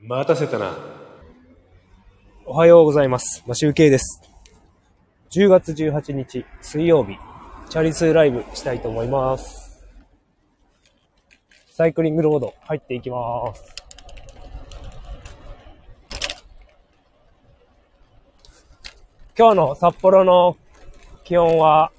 [0.00, 0.78] 待たせたな。
[2.46, 3.42] おはようございます。
[3.48, 4.22] マシュウケイです。
[5.32, 7.16] 10月18日水曜日、
[7.68, 9.84] チャリ通ライブしたいと思います。
[11.72, 13.74] サイクリングロード入っていきます。
[19.36, 20.56] 今日の札幌の
[21.24, 21.90] 気温は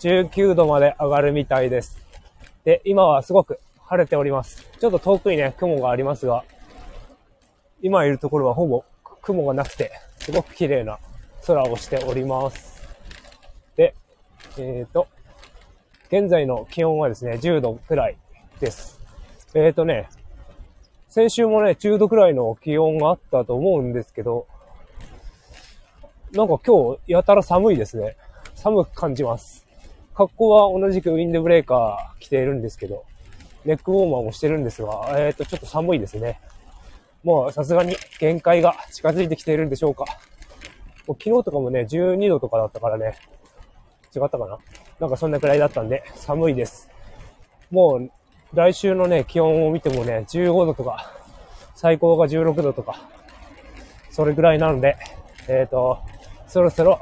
[0.00, 1.98] 19度まで上がるみたいです。
[2.64, 4.70] で、今はすごく晴れております。
[4.78, 6.44] ちょっと遠くにね、雲がありますが、
[7.80, 8.84] 今いるところはほぼ
[9.22, 10.98] 雲がなくて、すごく綺麗な
[11.46, 12.82] 空をしております。
[13.76, 13.94] で、
[14.58, 15.06] えっ、と、
[16.08, 18.16] 現在の気温はですね、10度くらい
[18.60, 19.00] です。
[19.54, 20.08] えっ、とね、
[21.08, 24.46] 先週もね、10度くらいの気温があったと思うんですけど、
[26.32, 28.16] なんか今日やたら寒いですね。
[28.54, 29.66] 寒く感じます。
[30.14, 33.04] 格好は同じくウィンドブレーカー着ているんですけど、
[33.64, 36.40] ネックウォーマーもしてるんですが、えっ、と、ちょっと寒いですね。
[37.24, 40.04] もうさすがに限界が近づいてきているんでしょうか。
[41.06, 43.16] もう昨日とかもね、12度とかだったからね、
[44.14, 44.58] 違ったかな？
[45.00, 46.90] なんかそんなくらいだったんで、寒いです。
[47.70, 48.10] もう
[48.54, 51.12] 来週のね、気温を見てもね、15度とか、
[51.74, 53.08] 最高が16度とか、
[54.10, 54.96] それぐらいなので、
[55.48, 55.98] えっ、と、
[56.46, 56.98] そろそろ、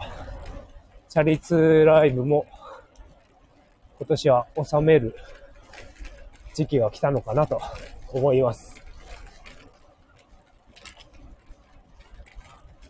[1.08, 2.46] チャリ通ライブも、
[3.98, 5.16] 今年は収める
[6.54, 7.60] 時期が来たのかなと
[8.12, 8.85] 思います。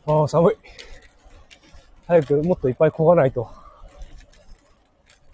[0.08, 0.56] ああ、寒い。
[2.06, 3.50] 早くもっといっぱい漕がないと。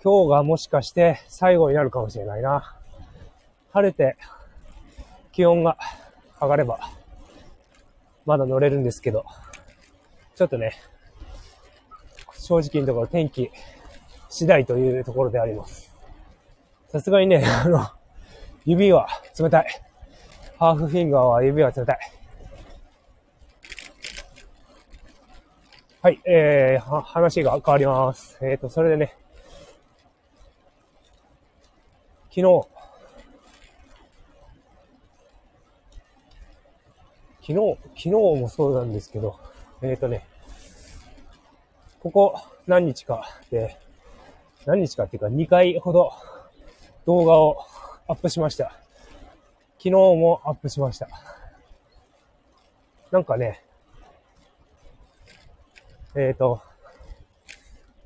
[0.03, 2.75] 今日がもしかして最後になるかもしれないな。
[3.75, 4.17] 晴れて
[5.31, 5.77] 気温が
[6.41, 6.81] 上がれば、
[8.25, 9.27] まだ乗れるんですけど、
[10.37, 10.73] ちょっとね、
[12.39, 13.51] 正直なところ天気
[14.31, 15.95] 次第というところであります。
[16.89, 17.87] さすがにね、あの、
[18.65, 19.07] 指は
[19.39, 19.67] 冷たい。
[20.59, 22.12] ハーフフィンガーは指は冷たい。
[26.05, 28.37] はい、えー、話が変わります。
[28.43, 29.17] えっ、と、それでね、
[32.29, 32.67] 昨日、
[37.41, 39.39] 昨日、昨日もそうなんですけど、
[39.81, 40.27] えっ、とね、
[42.01, 42.35] ここ
[42.67, 43.79] 何日かで、
[44.67, 46.11] 何日かっていうか2回ほど
[47.07, 47.59] 動画を
[48.09, 48.73] アップしました。
[49.79, 51.09] 昨日もアップしました。
[53.13, 53.63] なんかね、
[56.15, 56.61] えっ、と、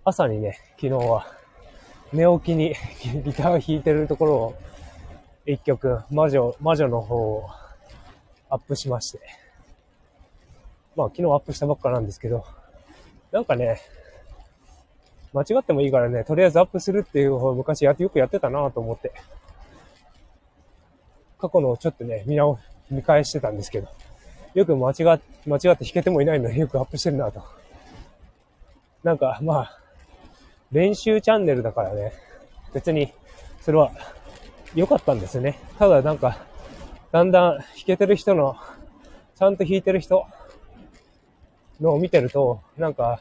[0.05, 1.27] 朝にね、昨日は
[2.12, 2.72] 寝起きに
[3.25, 4.55] ギターを弾いてるところを
[5.44, 7.49] 一曲、魔女、魔女の方を
[8.49, 9.19] アップしまして。
[10.95, 12.45] まあ昨日アップしたばっかなんですけど、
[13.33, 13.81] なんかね、
[15.33, 19.11] 間違ってもいいからね、とりあえずアップするっていう方を昔やってよくやってたなと思って、
[21.41, 23.89] 過去のをちょっとね、見直、見返してたんですけど、
[24.55, 25.21] よく間違、間違っ
[25.59, 27.66] て弾けてもいないのによくアップしてるなと。
[29.06, 29.78] なんか、まあ、
[30.72, 32.12] 練習チャンネルだからね、
[32.75, 33.12] 別に、
[33.61, 33.93] それは
[34.75, 35.61] 良かったんですね。
[35.78, 36.44] ただなんか、
[37.12, 38.56] だんだん弾けてる人の、
[39.37, 40.27] ちゃんと弾いてる人
[41.81, 43.21] のを見てると、なんか、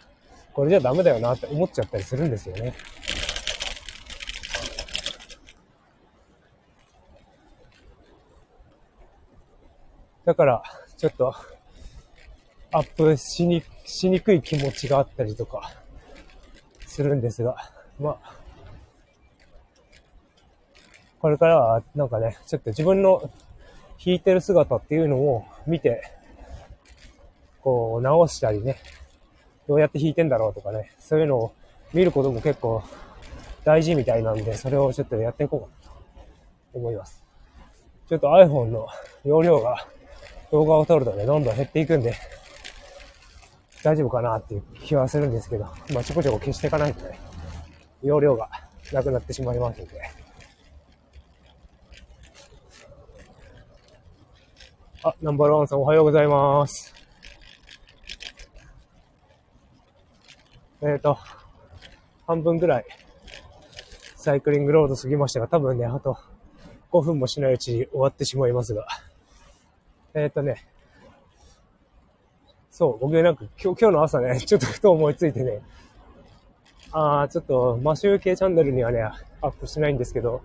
[0.53, 2.73] これじゃダメだよなって思っちゃったりするんですよね。
[10.25, 10.63] だから、
[10.97, 11.35] ちょっと、
[12.75, 15.71] アップしに、しにくい気持ちがあったりとか、
[16.85, 17.55] するんですが、
[17.99, 18.35] まあ、
[21.19, 23.29] これからは、なんかね、ちょっと自分の
[24.05, 26.03] 弾いてる姿っていうのを見て、
[27.61, 28.77] こう、直したりね、
[29.69, 31.53] どうやって弾いてんだろうとかね、そういうのを
[31.93, 32.83] 見ることも結構
[33.63, 37.23] 大事みたいなんで、それをちょっとやっていこうかなと思います。
[38.09, 38.87] ちょっと iPhone の
[39.23, 39.87] 容量が
[40.51, 42.13] 動画を撮るとね、どんどん減っていくんで、
[43.85, 47.19] 大丈夫かなっていう気はするんですけど、まあちょこちょこ消していかないとね、
[48.01, 48.49] 容量が
[48.91, 50.01] なくなってしまいますので。
[55.03, 56.95] あ、ナンバーワンさんおはようございます。
[60.81, 61.19] えっ、ー、と、
[62.25, 62.85] 半分ぐらい
[64.15, 66.17] サイクリングロード過ぎましたが、多分ね、あと
[66.91, 68.87] 5分もしないうちに終わってしまいますが、
[70.15, 70.65] えっ、ー、とね、
[72.75, 75.61] そう、僕なんか今日今日の朝ね、 ちょっとふと思いついてね、
[76.91, 80.41] あー、ちょっとマシュー系チャンネルにはね、アップしないんですけど、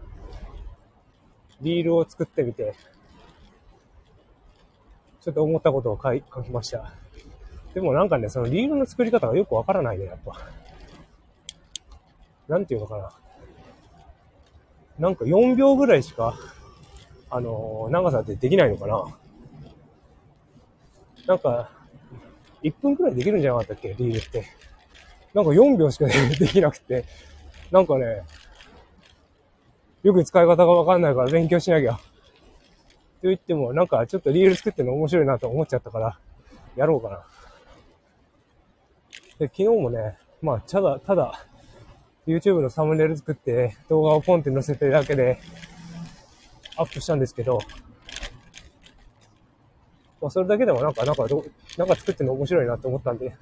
[1.61, 2.77] リールを作ってみて、
[5.21, 6.93] ちょっと思ったことを書書きました。
[7.75, 10.39] でもなんかね、そのリールの作り方がよくわからないね、やっぱ。
[12.47, 13.13] なんていうのかな。
[15.01, 16.37] なんか4秒ぐらいしか、
[17.29, 19.05] あのー長さってできないのかな。
[21.27, 21.80] なんか、
[22.63, 23.95] 1分くらいできるんじゃなかったっけ？
[23.99, 24.45] リールって。
[25.33, 27.05] なんか4秒しかできなくて、
[27.71, 28.23] なんかね、
[30.03, 31.95] よく使い方がわかんないから勉強しなきゃ。
[31.95, 32.01] と
[33.29, 36.19] 言っても、なんかちょっとリール作ってるの面白いなと思っちゃったから、
[36.75, 37.23] やろうかな。
[39.39, 41.47] で、昨日もね、まあ、ただ、ただ、
[42.27, 45.39] YouTube のサムネイル作って動画をポンって載せてるだけで
[46.77, 47.61] アップしたんですけど、
[50.21, 51.27] まあ、それだけでもなんか、なんか、
[51.79, 53.35] なんか作ってるの面白いなって思ったんで、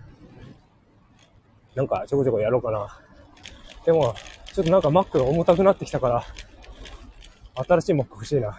[1.75, 3.01] なんかちょこちょこやろうかな。
[3.85, 4.15] でも、
[4.53, 6.25] ちょっとなんか Mac が重たくなってきたから、
[7.67, 8.59] 新しい Mac 欲しいな。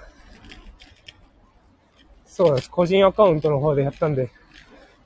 [2.25, 2.71] そうです。
[2.71, 4.31] 個人アカウントの方でやったんで、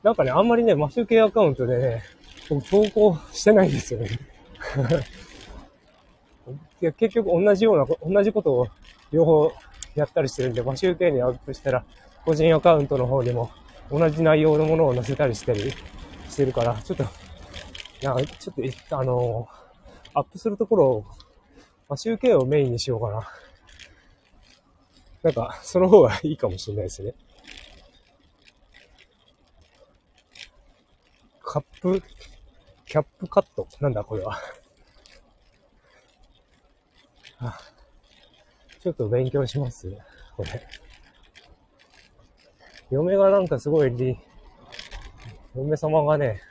[0.03, 2.03] なんかね、あんまりね、マシュ系アカウントでね、
[2.49, 4.09] 僕投稿してないんですよね。
[6.81, 8.67] いや結局同じような、同じことを
[9.11, 9.51] 両方
[9.95, 11.83] やったりしてるんで、マシュ系にアップしたら、
[12.25, 13.51] 個人アカウントの方にも
[13.91, 15.71] 同じ内容のものを載せたりしてる、
[16.29, 17.03] してるから、ちょっと、
[18.01, 18.55] なんかちょっ
[18.89, 19.47] と、あの
[20.13, 21.05] アップするところを、
[21.89, 23.27] まあ、集計をメインにしようかな。
[25.23, 27.13] なんか、その方がいいかもしれないですね。
[31.41, 32.01] カップ、
[32.85, 33.67] キャップカット？
[33.79, 34.37] なんだこれは。
[37.39, 37.59] あ
[38.81, 39.95] ちょっと勉強します。
[40.35, 40.67] これ。
[42.93, 44.19] 嫁がなんかすごいリ、
[45.55, 46.41] 嫁様がね、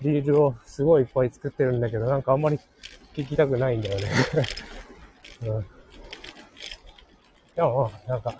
[0.00, 2.58] リールをすごいいっぱい作ってるんだけど、なんかあんまり
[3.14, 4.08] 聞きたくないんだよね
[5.46, 5.66] うん。
[7.54, 8.34] でも、なんか、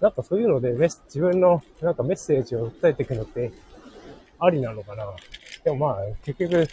[0.00, 3.52] なんかそういうので、自分のなんかメッセージを訴えていくのって
[4.38, 5.06] ありなのかな。
[5.64, 6.66] でもまあ、結局、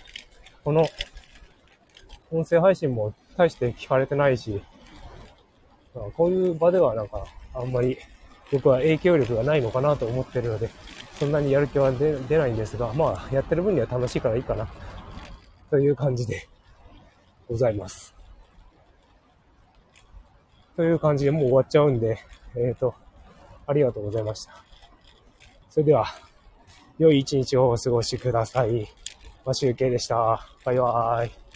[0.64, 0.86] この
[2.32, 4.62] 音声配信も大して聞かれてないし、
[5.94, 7.98] まあ、こういう場ではなんか、あんまり
[8.52, 10.70] 僕は影響力がないのかなと思ってるので、
[11.20, 14.68] そんなにやる気は出ないんですが、まあ、やってる分には楽しいからいいかな。
[15.70, 16.48] という感じで
[17.48, 18.16] ございます。
[20.76, 22.18] という感じでもう終わっちゃうんで、
[22.56, 22.96] えっ、ー、と、
[23.68, 24.64] ありがとうございました。
[25.70, 26.06] それでは、
[26.98, 28.88] 良い一日をお過ごしください。
[29.46, 30.48] ま集計でした。
[30.66, 31.49] バイバーイ。